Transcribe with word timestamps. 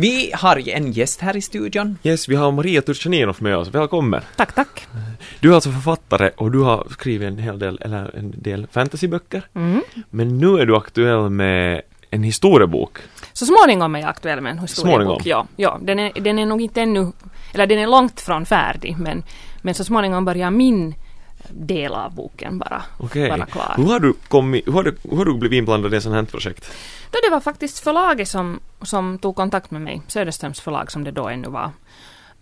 Vi 0.00 0.32
har 0.34 0.68
en 0.68 0.92
gäst 0.92 1.20
här 1.20 1.36
i 1.36 1.40
studion. 1.40 1.98
Yes, 2.02 2.28
vi 2.28 2.36
har 2.36 2.52
Maria 2.52 2.82
Turchaninov 2.82 3.36
med 3.40 3.56
oss. 3.56 3.68
Välkommen! 3.68 4.22
Tack, 4.36 4.54
tack. 4.54 4.86
Du 5.40 5.50
är 5.50 5.54
alltså 5.54 5.70
författare 5.70 6.30
och 6.36 6.50
du 6.50 6.58
har 6.58 6.86
skrivit 6.90 7.28
en 7.28 7.38
hel 7.38 7.58
del, 7.58 7.78
eller 7.80 8.16
en 8.16 8.34
del 8.36 8.66
fantasyböcker. 8.72 9.42
Mm. 9.54 9.82
Men 10.10 10.38
nu 10.38 10.58
är 10.58 10.66
du 10.66 10.76
aktuell 10.76 11.30
med 11.30 11.82
en 12.10 12.22
historiebok. 12.22 12.98
Så 13.32 13.46
småningom 13.46 13.94
är 13.94 14.00
jag 14.00 14.08
aktuell 14.08 14.40
med 14.40 14.50
en 14.50 14.68
Småningom? 14.68 15.00
historiebok. 15.00 15.26
Ja, 15.26 15.46
ja 15.56 15.78
den, 15.82 15.98
är, 15.98 16.20
den 16.20 16.38
är 16.38 16.46
nog 16.46 16.60
inte 16.62 16.80
ännu, 16.80 17.12
eller 17.54 17.66
den 17.66 17.78
är 17.78 17.86
långt 17.86 18.20
från 18.20 18.46
färdig, 18.46 18.96
men, 18.98 19.22
men 19.62 19.74
så 19.74 19.84
småningom 19.84 20.24
börjar 20.24 20.50
min 20.50 20.94
del 21.48 21.92
av 21.92 22.14
boken 22.14 22.58
bara 22.58 22.82
Okej. 22.98 23.28
vara 23.28 23.46
klar. 23.46 23.74
Hur 23.76 23.84
har 23.84 24.00
du 24.00 24.12
kommit, 24.28 24.66
hur 24.66 24.72
har 24.72 24.82
du, 24.82 24.96
hur 25.10 25.16
har 25.16 25.24
du 25.24 25.34
blivit 25.34 25.58
inblandad 25.58 25.94
i 25.94 25.96
ett 25.96 26.02
sånt 26.02 26.14
här 26.14 26.22
projekt? 26.24 26.70
Då 27.10 27.18
det 27.24 27.30
var 27.30 27.40
faktiskt 27.40 27.78
förlaget 27.78 28.28
som, 28.28 28.60
som 28.82 29.18
tog 29.18 29.36
kontakt 29.36 29.70
med 29.70 29.82
mig, 29.82 30.02
Söderströms 30.06 30.60
förlag 30.60 30.92
som 30.92 31.04
det 31.04 31.10
då 31.10 31.28
ännu 31.28 31.48
var, 31.48 31.70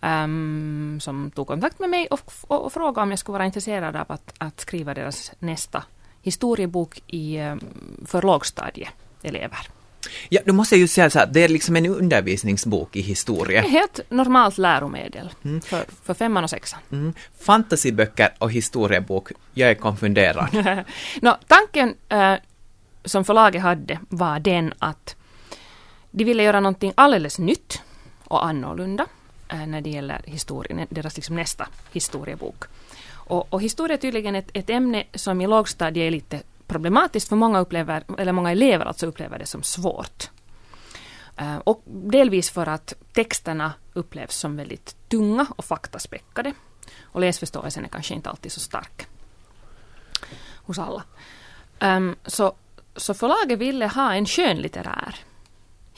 ehm, 0.00 0.98
som 1.02 1.30
tog 1.30 1.46
kontakt 1.46 1.78
med 1.78 1.90
mig 1.90 2.06
och, 2.06 2.32
och, 2.46 2.64
och 2.64 2.72
frågade 2.72 3.02
om 3.02 3.10
jag 3.10 3.18
skulle 3.18 3.32
vara 3.32 3.46
intresserad 3.46 3.96
av 3.96 4.12
att, 4.12 4.34
att 4.38 4.60
skriva 4.60 4.94
deras 4.94 5.32
nästa 5.38 5.82
historiebok 6.22 7.02
i, 7.06 7.40
um, 7.40 7.60
för 8.06 8.22
lågstadieelever. 8.22 9.68
Ja, 10.28 10.40
då 10.44 10.52
måste 10.52 10.74
jag 10.74 10.80
ju 10.80 10.88
säga 10.88 11.10
så 11.10 11.18
här, 11.18 11.26
det 11.26 11.44
är 11.44 11.48
liksom 11.48 11.76
en 11.76 11.86
undervisningsbok 11.86 12.96
i 12.96 13.00
historia. 13.00 13.60
Helt 13.60 14.00
normalt 14.08 14.58
läromedel 14.58 15.30
Mm. 15.44 15.60
för, 15.60 15.84
för 16.02 16.14
femman 16.14 16.44
och 16.44 16.50
sexan. 16.50 16.80
Mm. 16.92 17.14
Fantasyböcker 17.40 18.34
och 18.38 18.52
historiebok, 18.52 19.32
jag 19.54 19.70
är 19.70 19.74
konfunderad. 19.74 20.48
Nå, 21.22 21.36
tanken 21.46 21.94
eh, 22.08 22.34
som 23.04 23.24
förlaget 23.24 23.62
hade 23.62 23.98
var 24.08 24.40
den 24.40 24.74
att 24.78 25.16
de 26.18 26.24
ville 26.24 26.42
göra 26.42 26.60
någonting 26.60 26.92
alldeles 26.94 27.38
nytt 27.38 27.82
och 28.24 28.46
annorlunda 28.46 29.06
eh, 29.48 29.66
när 29.66 29.80
det 29.80 29.90
gäller 29.90 30.22
historien, 30.24 30.86
deras 30.90 31.16
liksom 31.16 31.36
nästa 31.36 31.68
historiebok. 31.92 32.64
Och, 33.10 33.52
och 33.52 33.62
historia 33.62 33.96
är 33.96 34.00
tydligen 34.00 34.34
ett, 34.34 34.50
ett 34.52 34.70
ämne 34.70 35.04
som 35.14 35.40
i 35.40 35.46
lågstadiet 35.46 36.06
är 36.06 36.10
lite 36.10 36.42
problematiskt 36.66 37.28
för 37.28 37.36
många, 37.36 37.58
upplever, 37.60 38.04
eller 38.18 38.32
många 38.32 38.50
elever 38.52 38.86
alltså 38.86 39.06
upplever 39.06 39.38
det 39.38 39.46
som 39.46 39.62
svårt. 39.62 40.30
Eh, 41.36 41.56
och 41.56 41.82
delvis 41.86 42.50
för 42.50 42.66
att 42.66 42.94
texterna 43.12 43.72
upplevs 43.92 44.36
som 44.36 44.56
väldigt 44.56 44.96
tunga 45.08 45.46
och 45.56 45.64
faktaspäckade. 45.64 46.52
Och 47.02 47.20
läsförståelsen 47.20 47.84
är 47.84 47.88
kanske 47.88 48.14
inte 48.14 48.30
alltid 48.30 48.52
så 48.52 48.60
stark 48.60 49.06
hos 50.54 50.78
alla. 50.78 51.02
Ehm, 51.78 52.16
så, 52.26 52.52
så 52.96 53.14
förlaget 53.14 53.58
ville 53.58 53.86
ha 53.86 54.14
en 54.14 54.26
skönlitterär 54.26 55.27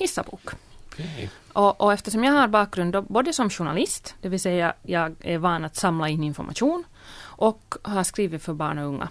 hissabok. 0.00 0.50
Okej. 0.92 1.30
Och, 1.52 1.80
och 1.80 1.92
eftersom 1.92 2.24
jag 2.24 2.32
har 2.32 2.48
bakgrund 2.48 2.92
då, 2.92 3.02
både 3.02 3.32
som 3.32 3.50
journalist, 3.50 4.14
det 4.20 4.28
vill 4.28 4.40
säga 4.40 4.74
jag 4.82 5.14
är 5.20 5.38
van 5.38 5.64
att 5.64 5.76
samla 5.76 6.08
in 6.08 6.24
information 6.24 6.84
och 7.20 7.74
har 7.82 8.04
skrivit 8.04 8.42
för 8.42 8.52
barn 8.52 8.78
och 8.78 8.86
unga, 8.86 9.08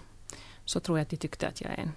så 0.65 0.79
tror 0.79 0.97
jag 0.97 1.03
att 1.03 1.09
de 1.09 1.17
tyckte 1.17 1.47
att 1.47 1.61
jag 1.61 1.71
är 1.71 1.91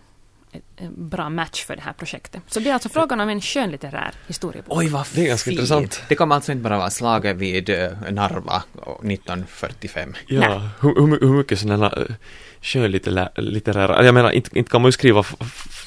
en, 0.53 0.63
en, 0.77 1.09
bra 1.09 1.29
match 1.29 1.65
för 1.65 1.77
det 1.77 1.83
här 1.83 1.93
projektet. 1.93 2.43
Så 2.47 2.61
det 2.61 2.71
är 2.71 2.75
alltså 2.75 2.89
frågan 2.89 3.21
om 3.21 3.29
en 3.29 3.41
skönlitterär 3.41 4.15
historiebok. 4.27 4.79
Oj, 4.79 4.89
vad 4.89 5.07
Det 5.15 5.23
är 5.23 5.27
ganska 5.27 5.51
fint. 5.51 5.61
intressant. 5.61 6.03
Det 6.09 6.15
kommer 6.15 6.35
alltså 6.35 6.53
inte 6.53 6.63
bara 6.63 6.79
vara 6.79 6.91
slaget 6.91 7.37
vid 7.37 7.71
uh, 7.71 8.11
Narva 8.11 8.63
1945. 9.03 10.15
Ja, 10.27 10.41
Nej. 10.41 10.69
hur, 10.81 11.21
hur, 11.21 11.33
mycket 11.33 11.59
sådana 11.59 11.91
uh, 11.91 12.15
skönlitterära, 12.63 14.05
jag 14.05 14.15
menar 14.15 14.31
inte, 14.31 14.59
inte 14.59 14.71
kan 14.71 14.83
man 14.83 14.89
ju 14.89 14.93
skriva 14.93 15.25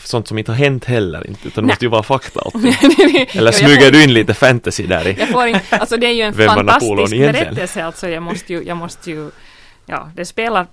sånt 0.08 0.28
som 0.28 0.38
inte 0.38 0.52
har 0.52 0.58
hänt 0.58 0.86
heller, 0.86 1.28
inte, 1.28 1.48
utan 1.48 1.64
det 1.64 1.68
måste 1.68 1.86
ju 1.86 1.90
vara 1.90 2.04
fakta 2.04 2.40
Eller 3.34 3.52
smyger 3.52 3.92
du 3.92 4.04
in 4.04 4.14
lite 4.14 4.34
fantasy 4.34 4.88
där 4.88 5.08
i? 5.08 5.16
Jag 5.20 5.30
får 5.30 5.48
inte, 5.48 5.78
alltså 5.78 5.98
det 5.98 6.08
är 6.08 6.12
ju 6.12 6.22
en 6.22 6.34
fantastisk 6.48 7.12
berättelse 7.12 7.86
alltså. 7.86 8.10
Jag 8.10 8.24
måste 8.24 8.54
ju, 8.54 8.64
jag 8.64 8.78
måste 8.78 9.12
ju, 9.12 9.32
ja, 9.86 10.12
det 10.16 10.26
spelar 10.26 10.68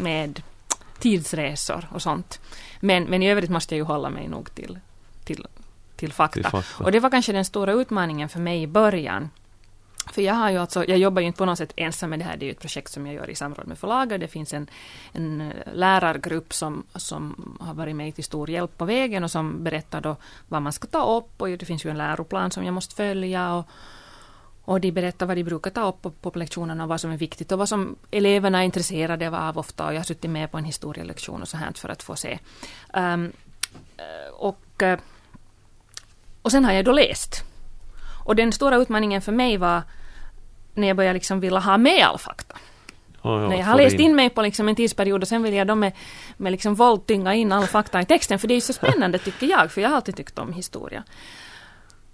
med 0.00 0.42
tidsresor 0.98 1.88
och 1.90 2.02
sånt. 2.02 2.40
Men, 2.80 3.04
men 3.04 3.22
i 3.22 3.30
övrigt 3.30 3.50
måste 3.50 3.74
jag 3.74 3.78
ju 3.78 3.84
hålla 3.84 4.10
mig 4.10 4.28
nog 4.28 4.54
till, 4.54 4.78
till, 5.24 5.46
till 5.96 6.12
fakta. 6.12 6.34
Till 6.34 6.44
fakta. 6.44 6.84
Och 6.84 6.92
det 6.92 7.00
var 7.00 7.10
kanske 7.10 7.32
den 7.32 7.44
stora 7.44 7.72
utmaningen 7.72 8.28
för 8.28 8.40
mig 8.40 8.62
i 8.62 8.66
början. 8.66 9.30
För 10.12 10.22
jag 10.22 10.34
har 10.34 10.50
ju 10.50 10.58
alltså, 10.58 10.84
jag 10.84 10.98
jobbar 10.98 11.20
ju 11.20 11.26
inte 11.26 11.38
på 11.38 11.44
något 11.44 11.58
sätt 11.58 11.72
ensam 11.76 12.10
med 12.10 12.18
det 12.18 12.24
här, 12.24 12.36
det 12.36 12.44
är 12.44 12.46
ju 12.46 12.52
ett 12.52 12.60
projekt 12.60 12.92
som 12.92 13.06
jag 13.06 13.14
gör 13.14 13.30
i 13.30 13.34
samråd 13.34 13.66
med 13.66 13.78
förlaget. 13.78 14.20
Det 14.20 14.28
finns 14.28 14.54
en, 14.54 14.66
en 15.12 15.40
eh, 15.40 15.74
lärargrupp 15.74 16.54
som, 16.54 16.84
som 16.94 17.56
har 17.60 17.74
varit 17.74 17.96
mig 17.96 18.12
till 18.12 18.24
stor 18.24 18.50
hjälp 18.50 18.78
på 18.78 18.84
vägen 18.84 19.24
och 19.24 19.30
som 19.30 19.64
berättar 19.64 20.00
då 20.00 20.16
vad 20.48 20.62
man 20.62 20.72
ska 20.72 20.86
ta 20.86 21.16
upp 21.16 21.42
och 21.42 21.48
det 21.48 21.64
finns 21.64 21.84
ju 21.84 21.90
en 21.90 21.98
läroplan 21.98 22.50
som 22.50 22.64
jag 22.64 22.74
måste 22.74 22.94
följa 22.94 23.54
och, 23.54 23.66
och 24.64 24.80
de 24.80 24.92
berättar 24.92 25.26
vad 25.26 25.36
de 25.36 25.44
brukar 25.44 25.70
ta 25.70 25.88
upp 25.88 26.02
på, 26.02 26.10
på 26.10 26.38
lektionerna 26.38 26.82
och 26.82 26.88
vad 26.88 27.00
som 27.00 27.10
är 27.10 27.16
viktigt 27.16 27.52
och 27.52 27.58
vad 27.58 27.68
som 27.68 27.96
eleverna 28.10 28.58
är 28.58 28.64
intresserade 28.64 29.30
av 29.30 29.58
ofta 29.58 29.86
och 29.86 29.94
jag 29.94 29.98
har 29.98 30.04
suttit 30.04 30.30
med 30.30 30.50
på 30.50 30.58
en 30.58 30.64
historielektion 30.64 31.42
och 31.42 31.48
så 31.48 31.56
här 31.56 31.72
för 31.74 31.88
att 31.88 32.02
få 32.02 32.16
se. 32.16 32.38
Um, 32.94 33.32
och, 34.32 34.82
eh, 34.82 34.98
och 36.42 36.50
sen 36.50 36.64
har 36.64 36.72
jag 36.72 36.84
då 36.84 36.92
läst. 36.92 37.44
Och 38.24 38.36
den 38.36 38.52
stora 38.52 38.76
utmaningen 38.76 39.22
för 39.22 39.32
mig 39.32 39.56
var 39.56 39.82
när 40.74 40.88
jag 40.88 40.96
började 40.96 41.14
liksom 41.14 41.40
vilja 41.40 41.58
ha 41.58 41.78
med 41.78 42.04
all 42.06 42.18
fakta. 42.18 42.56
Ja, 43.22 43.48
när 43.48 43.56
jag 43.56 43.64
har 43.64 43.76
läst 43.76 43.98
in 43.98 44.16
mig 44.16 44.30
på 44.30 44.42
liksom 44.42 44.68
en 44.68 44.76
tidsperiod 44.76 45.22
och 45.22 45.28
sen 45.28 45.42
vill 45.42 45.54
jag 45.54 45.66
då 45.66 45.74
med, 45.74 45.92
med 46.36 46.52
liksom 46.52 46.74
våld 46.74 47.06
tynga 47.06 47.34
in 47.34 47.52
all 47.52 47.66
fakta 47.66 48.00
i 48.00 48.04
texten. 48.04 48.38
För 48.38 48.48
det 48.48 48.54
är 48.54 48.56
ju 48.56 48.60
så 48.60 48.72
spännande 48.72 49.18
tycker 49.18 49.46
jag, 49.46 49.72
för 49.72 49.80
jag 49.80 49.88
har 49.88 49.96
alltid 49.96 50.16
tyckt 50.16 50.38
om 50.38 50.52
historia. 50.52 51.04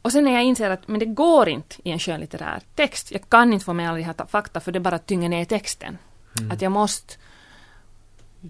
Och 0.03 0.13
sen 0.13 0.25
när 0.25 0.33
jag 0.33 0.43
inser 0.45 0.71
att 0.71 0.89
men 0.89 0.99
det 1.01 1.07
går 1.07 1.49
inte 1.49 1.77
i 1.85 1.91
en 1.91 1.99
skönlitterär 1.99 2.61
text. 2.75 3.13
Jag 3.13 3.29
kan 3.29 3.53
inte 3.53 3.65
få 3.65 3.73
med 3.73 3.89
all 3.91 3.97
de 3.97 4.03
här 4.03 4.13
ta- 4.13 4.27
fakta 4.27 4.61
för 4.61 4.73
det 4.73 4.81
bara 4.81 4.99
tynger 4.99 5.29
ner 5.29 5.45
texten. 5.45 5.99
Att 6.51 6.63
jag 6.63 6.73
måste 6.73 7.15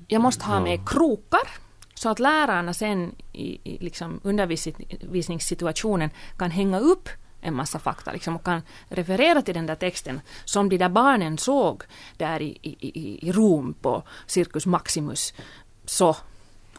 jag 0.09 0.21
måste 0.23 0.45
ha 0.45 0.61
med 0.61 0.89
krokar 0.89 1.49
så 1.95 2.09
att 2.09 2.19
lärarna 2.19 2.75
sen 2.75 3.15
i, 3.33 3.61
i 3.65 3.79
liksom 3.81 4.21
undervisningssituationen 4.23 6.11
kan 6.39 6.51
hänga 6.51 6.79
upp 6.79 7.09
en 7.41 7.55
massa 7.55 7.79
fakta 7.79 8.13
liksom, 8.13 8.37
och 8.37 8.45
kan 8.45 8.63
referera 8.89 9.43
till 9.43 9.55
den 9.55 9.67
där 9.67 9.75
texten 9.75 10.21
som 10.45 10.69
de 10.69 10.77
där 10.77 10.89
barnen 10.89 11.39
såg 11.39 11.83
där 12.17 12.43
i, 12.43 12.59
i, 12.63 12.77
i, 12.81 13.29
i 13.29 13.33
Rom 13.33 13.75
på 13.83 14.03
Circus 14.27 14.67
Maximus. 14.67 15.35
Så, 15.85 16.17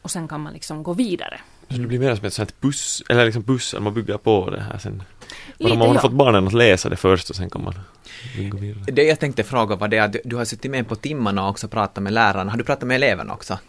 och 0.02 0.12
sen 0.12 0.28
kan 0.28 0.42
man 0.42 0.54
liksom 0.54 0.84
gå 0.84 0.94
vidare. 0.94 1.40
Så 1.70 1.78
det 1.78 1.88
blir 1.88 2.00
mer 2.00 2.16
som 2.16 2.26
ett 2.26 2.34
sånt 2.34 2.62
buss, 2.62 3.04
eller 3.10 3.26
liksom 3.26 3.44
bussar, 3.44 3.80
man 3.80 3.94
bygger 3.94 4.18
på 4.18 4.50
det 4.50 4.62
här 4.62 4.78
sen. 4.78 5.04
Lite, 5.58 5.78
man 5.78 5.88
har 5.88 5.96
ja. 5.96 6.02
fått 6.02 6.12
barnen 6.12 6.48
att 6.48 6.54
läsa 6.54 6.90
det 6.90 6.96
först 6.96 7.30
och 7.30 7.36
sen 7.36 7.50
kan 7.50 7.64
man 7.64 7.74
gå 8.52 8.58
vidare. 8.58 8.84
Det 8.92 9.04
jag 9.04 9.20
tänkte 9.20 9.44
fråga 9.44 9.76
var 9.76 9.88
det 9.88 10.00
att 10.00 10.14
du, 10.14 10.22
du 10.26 10.36
har 10.36 10.46
suttit 10.46 10.72
med 10.72 10.88
på 10.88 10.96
timmarna 10.96 11.44
och 11.44 11.50
också 11.50 11.68
pratat 11.68 12.04
med 12.04 12.14
lärarna. 12.14 12.52
Har 12.52 12.58
du 12.58 12.64
pratat 12.64 12.88
med 12.88 12.96
eleverna 12.96 13.34
också? 13.34 13.60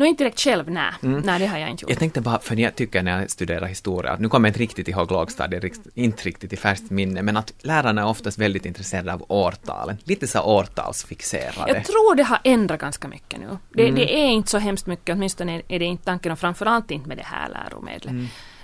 Nu 0.00 0.06
inte 0.06 0.24
direkt 0.24 0.40
själv, 0.40 0.70
nej. 0.70 0.92
Nej, 1.00 1.38
det 1.38 1.46
har 1.46 1.58
jag 1.58 1.70
inte 1.70 1.82
gjort. 1.82 1.90
Jag 1.90 1.98
tänkte 1.98 2.20
bara, 2.20 2.38
för 2.38 2.56
jag 2.56 2.74
tycker 2.76 3.02
när 3.02 3.20
jag 3.20 3.30
studerar 3.30 3.66
historia, 3.66 4.16
nu 4.18 4.28
kommer 4.28 4.48
jag 4.48 4.50
inte 4.50 4.60
riktigt 4.60 4.88
ihåg 4.88 5.10
lågstadiet, 5.10 5.64
inte 5.94 6.22
riktigt 6.22 6.52
i 6.52 6.56
färskt 6.56 6.90
minne, 6.90 7.22
men 7.22 7.36
att 7.36 7.52
lärarna 7.62 8.00
är 8.00 8.06
oftast 8.06 8.38
väldigt 8.38 8.66
intresserade 8.66 9.12
av 9.12 9.24
årtalen. 9.28 9.96
Lite 10.04 10.26
så 10.26 10.40
årtalsfixerade. 10.40 11.72
Jag 11.72 11.84
tror 11.84 12.14
det 12.14 12.22
har 12.22 12.38
ändrat 12.44 12.80
ganska 12.80 13.08
mycket 13.08 13.40
nu. 13.40 13.58
Det, 13.74 13.90
det 13.90 14.14
är 14.20 14.28
inte 14.28 14.50
så 14.50 14.58
hemskt 14.58 14.86
mycket, 14.86 15.14
åtminstone 15.14 15.62
är 15.68 15.78
det 15.78 15.84
inte 15.84 16.04
tanken 16.04 16.32
och 16.32 16.38
framförallt 16.38 16.90
inte 16.90 17.08
med 17.08 17.16
det 17.16 17.26
här 17.26 17.48
läromedlet. 17.48 18.12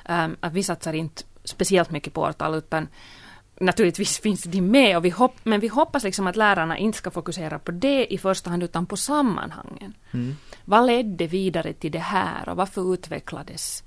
Um, 0.09 0.37
att 0.41 0.53
vi 0.53 0.63
satsar 0.63 0.93
inte 0.93 1.23
speciellt 1.45 1.91
mycket 1.91 2.13
på 2.13 2.21
årtal 2.21 2.55
utan 2.55 2.89
naturligtvis 3.61 4.19
finns 4.19 4.43
de 4.43 4.61
med 4.61 4.97
och 4.97 5.05
vi 5.05 5.11
hopp, 5.11 5.37
men 5.43 5.61
vi 5.61 5.69
hoppas 5.69 6.05
liksom 6.05 6.27
att 6.27 6.37
lärarna 6.37 6.79
inte 6.79 6.99
ska 6.99 7.11
fokusera 7.11 7.59
på 7.59 7.71
det 7.71 8.15
i 8.15 8.19
första 8.19 8.51
hand 8.51 8.63
utan 8.63 8.87
på 8.87 8.97
sammanhangen. 8.97 9.95
Vad 10.65 10.87
ledde 10.87 11.27
vidare 11.27 11.73
till 11.73 11.93
det 11.93 11.99
här 11.99 12.49
och 12.49 12.57
varför 12.57 12.95
utvecklades 12.95 13.85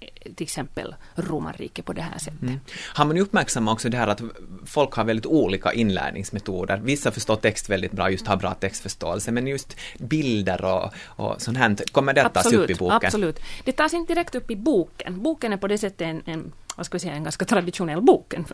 eh, 0.00 0.32
till 0.34 0.44
exempel 0.44 0.94
romarriket 1.14 1.84
på 1.84 1.92
det 1.92 2.02
här 2.02 2.18
sättet? 2.18 2.42
Mm. 2.42 2.60
Har 2.94 3.04
man 3.04 3.18
uppmärksammat 3.18 3.72
också 3.72 3.88
det 3.88 3.96
här 3.96 4.08
att 4.08 4.22
folk 4.66 4.92
har 4.92 5.04
väldigt 5.04 5.26
olika 5.26 5.72
inlärningsmetoder. 5.72 6.76
Vissa 6.76 7.10
förstår 7.10 7.36
text 7.36 7.68
väldigt 7.68 7.92
bra, 7.92 8.10
just 8.10 8.26
har 8.26 8.36
bra 8.36 8.54
textförståelse, 8.54 9.32
men 9.32 9.46
just 9.46 9.76
bilder 9.98 10.64
och, 10.64 10.92
och 11.06 11.42
sånt 11.42 11.58
här, 11.58 11.92
kommer 11.92 12.12
det 12.12 12.26
att 12.26 12.34
tas 12.34 12.52
upp 12.52 12.70
i 12.70 12.74
boken? 12.74 13.00
Absolut. 13.06 13.40
Det 13.64 13.72
tas 13.72 13.94
inte 13.94 14.14
direkt 14.14 14.34
upp 14.34 14.50
i 14.50 14.56
boken. 14.56 15.22
Boken 15.22 15.52
är 15.52 15.56
på 15.56 15.68
det 15.68 15.78
sättet 15.78 16.00
en, 16.00 16.22
en 16.26 16.52
vad 16.76 16.86
ska 16.86 16.94
vi 16.94 17.00
säga, 17.00 17.14
en 17.14 17.24
ganska 17.24 17.44
traditionell 17.44 18.02
bok, 18.02 18.34
en, 18.34 18.46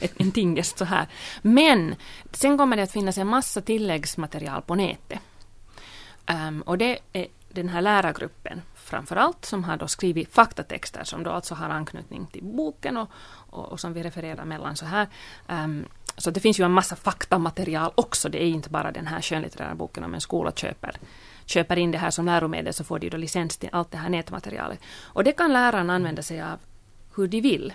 en 0.16 0.32
tingest 0.32 0.78
så 0.78 0.84
här. 0.84 1.06
Men 1.42 1.94
sen 2.32 2.58
kommer 2.58 2.76
det 2.76 2.82
att 2.82 2.92
finnas 2.92 3.18
en 3.18 3.26
massa 3.26 3.60
tilläggsmaterial 3.60 4.62
på 4.62 4.74
nätet. 4.74 5.18
Um, 6.30 6.62
och 6.62 6.78
det 6.78 6.98
är 7.12 7.26
den 7.48 7.68
här 7.68 7.82
lärargruppen 7.82 8.62
framför 8.74 9.16
allt 9.16 9.44
som 9.44 9.64
har 9.64 9.76
då 9.76 9.88
skrivit 9.88 10.34
faktatexter 10.34 11.04
som 11.04 11.22
då 11.22 11.30
alltså 11.30 11.54
har 11.54 11.70
anknytning 11.70 12.26
till 12.26 12.44
boken 12.44 12.96
och, 12.96 13.08
och, 13.50 13.64
och 13.64 13.80
som 13.80 13.92
vi 13.92 14.02
refererar 14.02 14.44
mellan 14.44 14.76
så 14.76 14.86
här. 14.86 15.08
Um, 15.48 15.86
så 16.16 16.30
det 16.30 16.40
finns 16.40 16.60
ju 16.60 16.64
en 16.64 16.72
massa 16.72 16.96
faktamaterial 16.96 17.92
också. 17.94 18.28
Det 18.28 18.42
är 18.42 18.46
inte 18.46 18.70
bara 18.70 18.92
den 18.92 19.06
här 19.06 19.20
skönlitterära 19.20 19.74
boken 19.74 20.04
om 20.04 20.14
en 20.14 20.20
skola 20.20 20.52
köper 20.52 20.96
köper 21.46 21.78
in 21.78 21.90
det 21.90 21.98
här 21.98 22.10
som 22.10 22.26
läromedel 22.26 22.74
så 22.74 22.84
får 22.84 22.98
de 22.98 23.08
då 23.08 23.16
licens 23.16 23.56
till 23.56 23.68
allt 23.72 23.90
det 23.90 23.98
här 23.98 24.08
nätmaterialet. 24.08 24.80
Och 25.02 25.24
det 25.24 25.32
kan 25.32 25.52
lärarna 25.52 25.94
använda 25.94 26.22
sig 26.22 26.42
av 26.42 26.58
hur 27.16 27.28
de 27.28 27.40
vill. 27.40 27.72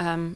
Um, 0.00 0.34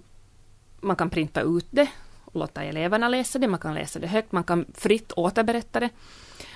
man 0.80 0.96
kan 0.96 1.10
printa 1.10 1.40
ut 1.40 1.66
det 1.70 1.88
och 2.24 2.40
låta 2.40 2.62
eleverna 2.62 3.08
läsa 3.08 3.38
det, 3.38 3.48
man 3.48 3.60
kan 3.60 3.74
läsa 3.74 3.98
det 3.98 4.06
högt, 4.06 4.32
man 4.32 4.44
kan 4.44 4.64
fritt 4.74 5.12
återberätta 5.16 5.80
det. 5.80 5.90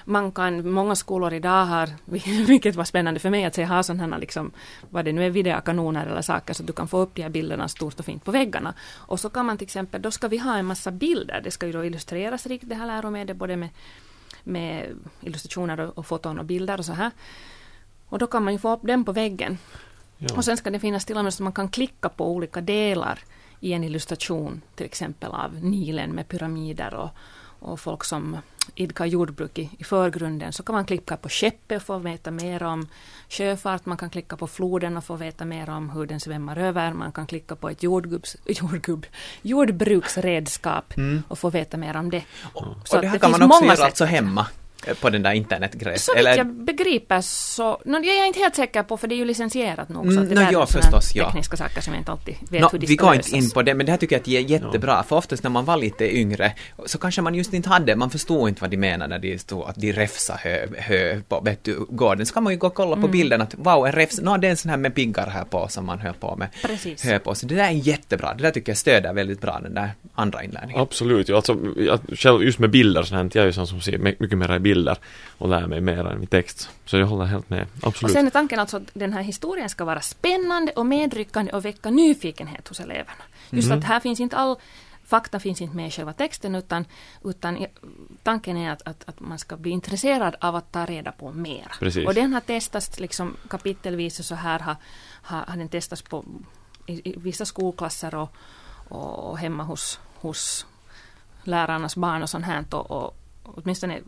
Man 0.04 0.32
kan, 0.32 0.70
många 0.70 0.94
skolor 0.94 1.32
idag 1.32 1.64
har, 1.64 1.88
vilket 2.46 2.76
var 2.76 2.84
spännande 2.84 3.20
för 3.20 3.30
mig 3.30 3.44
att 3.44 3.54
se, 3.54 3.64
ha 3.64 3.82
sådana 3.82 4.14
här 4.14 4.20
liksom, 4.20 4.50
vad 4.90 5.04
det 5.04 5.12
nu 5.12 5.26
är, 5.26 5.30
videokanoner 5.30 6.06
eller 6.06 6.22
saker, 6.22 6.54
så 6.54 6.62
att 6.62 6.66
du 6.66 6.72
kan 6.72 6.88
få 6.88 6.98
upp 6.98 7.14
de 7.14 7.22
här 7.22 7.30
bilderna 7.30 7.68
stort 7.68 7.98
och 7.98 8.04
fint 8.04 8.24
på 8.24 8.30
väggarna. 8.30 8.74
Och 8.94 9.20
så 9.20 9.30
kan 9.30 9.46
man 9.46 9.58
till 9.58 9.66
exempel, 9.66 10.02
då 10.02 10.10
ska 10.10 10.28
vi 10.28 10.38
ha 10.38 10.56
en 10.56 10.66
massa 10.66 10.90
bilder, 10.90 11.40
det 11.44 11.50
ska 11.50 11.66
ju 11.66 11.72
då 11.72 11.84
illustreras 11.84 12.46
rikt 12.46 12.68
det 12.68 12.74
här 12.74 12.86
läromedlet, 12.86 13.36
både 13.36 13.56
med, 13.56 13.68
med 14.44 14.96
illustrationer 15.20 15.80
och, 15.80 15.98
och 15.98 16.06
foton 16.06 16.38
och 16.38 16.44
bilder 16.44 16.78
och 16.78 16.84
så 16.84 16.92
här. 16.92 17.10
Och 18.08 18.18
då 18.18 18.26
kan 18.26 18.44
man 18.44 18.52
ju 18.52 18.58
få 18.58 18.72
upp 18.72 18.82
den 18.82 19.04
på 19.04 19.12
väggen. 19.12 19.58
Ja. 20.28 20.36
Och 20.36 20.44
sen 20.44 20.56
ska 20.56 20.70
det 20.70 20.78
finnas 20.78 21.04
till 21.04 21.16
och 21.16 21.24
med 21.24 21.34
så 21.34 21.42
man 21.42 21.52
kan 21.52 21.68
klicka 21.68 22.08
på 22.08 22.30
olika 22.30 22.60
delar 22.60 23.18
i 23.60 23.72
en 23.72 23.84
illustration, 23.84 24.62
till 24.74 24.86
exempel 24.86 25.30
av 25.30 25.54
Nilen 25.64 26.10
med 26.10 26.28
pyramider 26.28 26.94
och, 26.94 27.10
och 27.58 27.80
folk 27.80 28.04
som 28.04 28.36
idkar 28.74 29.06
jordbruk 29.06 29.58
i, 29.58 29.70
i 29.78 29.84
förgrunden, 29.84 30.52
så 30.52 30.62
kan 30.62 30.74
man 30.74 30.84
klicka 30.84 31.16
på 31.16 31.28
skeppet 31.28 31.76
och 31.76 31.82
få 31.82 31.98
veta 31.98 32.30
mer 32.30 32.62
om 32.62 32.88
sjöfart, 33.28 33.86
man 33.86 33.96
kan 33.96 34.10
klicka 34.10 34.36
på 34.36 34.46
floden 34.46 34.96
och 34.96 35.04
få 35.04 35.16
veta 35.16 35.44
mer 35.44 35.70
om 35.70 35.90
hur 35.90 36.06
den 36.06 36.20
svämmar 36.20 36.56
över, 36.56 36.92
man 36.92 37.12
kan 37.12 37.26
klicka 37.26 37.56
på 37.56 37.70
ett 37.70 37.82
jordgubbs, 37.82 38.36
jordgubb, 38.46 39.06
jordbruksredskap 39.42 40.96
mm. 40.96 41.22
och 41.28 41.38
få 41.38 41.50
veta 41.50 41.76
mer 41.76 41.96
om 41.96 42.10
det. 42.10 42.24
Och, 42.52 42.66
och 42.66 43.00
det 43.00 43.06
här 43.06 43.18
kan 43.18 43.30
man 43.30 43.42
också 43.42 43.64
göra 43.64 43.84
alltså 43.84 44.04
hemma? 44.04 44.46
På 45.00 45.10
den 45.10 45.22
där 45.22 45.32
internetgrejen? 45.32 45.98
Så 45.98 46.14
vitt 46.14 46.24
jag 46.24 46.46
begriper 46.46 47.20
så, 47.20 47.80
no, 47.84 47.96
jag 47.96 48.16
är 48.16 48.26
inte 48.26 48.38
helt 48.38 48.56
säker 48.56 48.82
på 48.82 48.96
för 48.96 49.08
det 49.08 49.14
är 49.14 49.16
ju 49.16 49.24
licensierat 49.24 49.88
nog 49.88 50.12
så 50.12 50.20
att 50.20 50.28
det 50.28 50.32
mm, 50.32 50.44
no, 50.44 50.52
ja, 50.52 50.66
förstås, 50.66 51.14
ja. 51.14 51.24
tekniska 51.24 51.56
saker 51.56 51.80
som 51.80 51.92
jag 51.92 52.00
inte 52.00 52.12
alltid 52.12 52.34
vet 52.50 52.62
no, 52.62 52.68
hur 52.72 52.78
de 52.78 52.86
Vi 52.86 52.96
går 52.96 53.14
inte 53.14 53.36
in 53.36 53.50
på 53.50 53.62
det 53.62 53.74
men 53.74 53.86
det 53.86 53.92
här 53.92 53.98
tycker 53.98 54.14
jag 54.14 54.20
att 54.20 54.26
det 54.26 54.36
är 54.36 54.40
jättebra 54.40 54.92
ja. 54.92 55.02
för 55.02 55.16
oftast 55.16 55.42
när 55.42 55.50
man 55.50 55.64
var 55.64 55.76
lite 55.76 56.16
yngre 56.16 56.52
så 56.86 56.98
kanske 56.98 57.22
man 57.22 57.34
just 57.34 57.54
inte 57.54 57.68
hade, 57.68 57.96
man 57.96 58.10
förstod 58.10 58.48
inte 58.48 58.60
vad 58.60 58.70
de 58.70 58.76
menade 58.76 59.12
när 59.12 59.18
de 59.18 59.38
stod 59.38 59.62
att 59.68 59.76
de 59.76 59.92
räfsa 59.92 60.38
hö, 60.42 60.66
hö 60.78 61.20
på 61.28 61.40
vet 61.40 61.64
du, 61.64 61.86
gården. 61.88 62.26
Så 62.26 62.34
kan 62.34 62.42
man 62.42 62.52
ju 62.52 62.58
gå 62.58 62.66
och 62.66 62.74
kolla 62.74 62.94
på 62.94 62.98
mm. 62.98 63.10
bilden 63.10 63.40
att 63.40 63.54
wow, 63.58 63.86
en 63.86 63.92
räfs, 63.92 64.20
no, 64.20 64.36
det 64.36 64.46
är 64.46 64.50
en 64.50 64.56
sån 64.56 64.70
här 64.70 64.76
med 64.76 64.94
piggar 64.94 65.26
här 65.26 65.44
på 65.44 65.68
som 65.68 65.86
man 65.86 65.98
höll 65.98 66.14
på 66.14 66.36
med. 66.36 66.48
Precis. 66.62 67.04
Hö 67.04 67.18
på. 67.18 67.34
Så 67.34 67.46
det 67.46 67.54
där 67.54 67.64
är 67.64 67.70
jättebra, 67.70 68.34
det 68.34 68.42
där 68.42 68.50
tycker 68.50 68.72
jag 68.72 68.76
stöder 68.76 69.12
väldigt 69.12 69.40
bra 69.40 69.60
den 69.62 69.74
där 69.74 69.90
andra 70.14 70.44
inlärningen. 70.44 70.82
Absolut, 70.82 71.28
ja, 71.28 71.36
alltså, 71.36 71.58
jag, 71.76 72.00
själv 72.16 72.42
just 72.42 72.58
med 72.58 72.70
bilder 72.70 73.02
så 73.02 73.14
här, 73.14 73.30
jag 73.32 73.42
är 73.42 73.46
ju 73.46 73.52
sån 73.52 73.66
som 73.66 73.80
ser 73.80 73.98
mycket 73.98 74.38
mer 74.38 74.56
i 74.56 74.58
bilder 74.74 74.98
och 75.38 75.48
lär 75.48 75.66
mig 75.66 75.80
mer 75.80 76.06
än 76.06 76.22
i 76.22 76.26
text. 76.26 76.70
Så 76.84 76.96
jag 76.96 77.06
håller 77.06 77.24
helt 77.24 77.50
med. 77.50 77.66
Absolut. 77.82 78.02
Och 78.02 78.10
sen 78.10 78.26
är 78.26 78.30
tanken 78.30 78.58
alltså 78.58 78.76
att 78.76 78.90
den 78.94 79.12
här 79.12 79.22
historien 79.22 79.68
ska 79.68 79.84
vara 79.84 80.00
spännande 80.00 80.72
och 80.72 80.86
medryckande 80.86 81.52
och 81.52 81.64
väcka 81.64 81.90
nyfikenhet 81.90 82.68
hos 82.68 82.80
eleverna. 82.80 83.24
Just 83.50 83.66
mm. 83.66 83.78
att 83.78 83.84
här 83.84 84.00
finns 84.00 84.20
inte 84.20 84.36
all 84.36 84.56
fakta 85.04 85.40
finns 85.40 85.60
inte 85.60 85.76
med 85.76 85.86
i 85.88 85.90
själva 85.90 86.12
texten 86.12 86.54
utan, 86.54 86.84
utan 87.24 87.66
tanken 88.22 88.56
är 88.56 88.70
att, 88.70 88.82
att, 88.82 89.08
att, 89.08 89.20
man 89.20 89.38
ska 89.38 89.56
bli 89.56 89.70
intresserad 89.70 90.36
av 90.40 90.56
att 90.56 90.72
ta 90.72 90.86
reda 90.86 91.12
på 91.12 91.32
mer. 91.32 91.72
Precis. 91.78 92.06
Och 92.06 92.14
den 92.14 92.32
har 92.32 92.40
testats 92.40 93.00
liksom 93.00 93.36
kapitelvis 93.48 94.18
och 94.18 94.24
så 94.24 94.34
här 94.34 94.58
har, 94.58 94.76
har, 95.22 95.44
har 95.46 95.56
den 95.56 95.68
testats 95.68 96.02
på 96.02 96.24
i, 96.86 97.10
i 97.10 97.14
vissa 97.16 97.44
skolklasser 97.44 98.14
och, 98.14 98.30
och 98.88 99.38
hemma 99.38 99.62
hos, 99.62 100.00
hos 100.14 100.66
lärarnas 101.44 101.96
barn 101.96 102.22
och 102.22 102.30
sånt 102.30 102.44
här. 102.44 102.64
Och, 102.70 102.90
och 102.90 103.14
åtminstone 103.44 104.00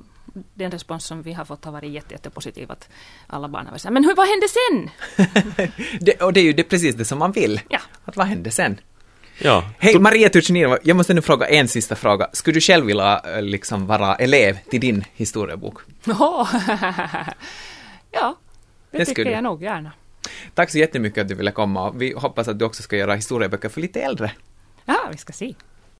den 0.55 0.71
respons 0.71 1.05
som 1.05 1.23
vi 1.23 1.33
har 1.33 1.45
fått 1.45 1.65
har 1.65 1.73
varit 1.73 1.93
jätte, 1.93 2.15
jättepositiv. 2.15 2.73
Att 2.73 2.89
alla 3.27 3.49
barn 3.49 3.67
har 3.67 3.79
sagt 3.79 3.93
men 3.93 4.05
hur, 4.05 4.15
vad 4.15 4.29
hände 4.29 4.47
sen? 4.49 4.91
det, 6.01 6.23
och 6.23 6.33
det 6.33 6.41
är 6.41 6.45
ju 6.45 6.53
det, 6.53 6.65
precis 6.65 6.95
det 6.95 7.05
som 7.05 7.19
man 7.19 7.33
vill. 7.33 7.61
Ja. 7.69 7.79
Att 8.05 8.17
vad 8.17 8.27
hände 8.27 8.51
sen? 8.51 8.81
Ja. 9.39 9.71
Hej 9.79 9.99
Maria 9.99 10.29
Turchinova, 10.29 10.79
jag 10.83 10.97
måste 10.97 11.15
nu 11.15 11.23
fråga 11.23 11.47
en 11.47 11.69
sista 11.69 11.97
fråga. 11.97 12.29
Skulle 12.33 12.55
du 12.55 12.61
själv 12.61 12.87
vilja 12.87 13.19
eh, 13.19 13.43
liksom 13.43 13.87
vara 13.87 14.15
elev 14.17 14.59
till 14.71 14.81
din 14.81 15.05
historiebok? 15.15 15.79
ja, 16.05 16.49
det, 18.91 18.99
det 18.99 19.05
tycker 19.05 19.31
jag 19.31 19.45
nog 19.45 19.63
gärna. 19.63 19.93
Tack 20.55 20.71
så 20.71 20.79
jättemycket 20.79 21.23
att 21.23 21.29
du 21.29 21.35
ville 21.35 21.51
komma. 21.51 21.91
Vi 21.91 22.15
hoppas 22.17 22.49
att 22.49 22.59
du 22.59 22.65
också 22.65 22.83
ska 22.83 22.97
göra 22.97 23.15
historieböcker 23.15 23.69
för 23.69 23.81
lite 23.81 24.01
äldre. 24.01 24.33
Ja, 24.85 25.09
vi 25.11 25.19
ska 25.19 25.33
se. 25.33 25.55